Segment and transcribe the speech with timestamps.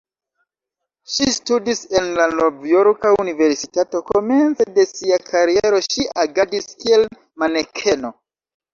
[1.15, 7.11] Ŝi studis en la Novjorka Universitato, komence de sia kariero ŝi agadis kiel
[7.47, 8.17] manekeno.